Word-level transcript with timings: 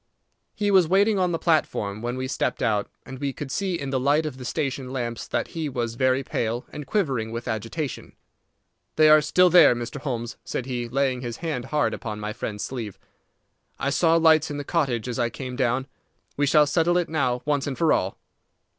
He 0.55 0.71
was 0.71 0.87
waiting 0.87 1.19
on 1.19 1.31
the 1.31 1.37
platform 1.37 2.01
when 2.01 2.17
we 2.17 2.27
stepped 2.27 2.63
out, 2.63 2.89
and 3.05 3.19
we 3.19 3.31
could 3.31 3.51
see 3.51 3.75
in 3.79 3.91
the 3.91 3.99
light 3.99 4.25
of 4.25 4.37
the 4.39 4.45
station 4.45 4.89
lamps 4.91 5.27
that 5.27 5.49
he 5.49 5.69
was 5.69 5.93
very 5.93 6.23
pale, 6.23 6.65
and 6.71 6.87
quivering 6.87 7.31
with 7.31 7.47
agitation. 7.47 8.15
"They 8.95 9.09
are 9.09 9.21
still 9.21 9.51
there, 9.51 9.75
Mr. 9.75 10.01
Holmes," 10.01 10.37
said 10.43 10.65
he, 10.65 10.89
laying 10.89 11.21
his 11.21 11.37
hand 11.37 11.65
hard 11.65 11.93
upon 11.93 12.19
my 12.19 12.33
friend's 12.33 12.63
sleeve. 12.63 12.97
"I 13.77 13.91
saw 13.91 14.15
lights 14.15 14.49
in 14.49 14.57
the 14.57 14.63
cottage 14.63 15.07
as 15.07 15.19
I 15.19 15.29
came 15.29 15.55
down. 15.55 15.85
We 16.35 16.47
shall 16.47 16.65
settle 16.65 16.97
it 16.97 17.07
now 17.07 17.43
once 17.45 17.67
and 17.67 17.77
for 17.77 17.93
all." 17.93 18.17